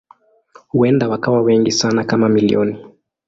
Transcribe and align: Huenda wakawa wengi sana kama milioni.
Huenda 0.67 1.07
wakawa 1.09 1.41
wengi 1.41 1.71
sana 1.71 2.03
kama 2.03 2.29
milioni. 2.29 2.85